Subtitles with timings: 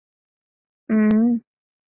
[0.93, 1.29] М-м-м...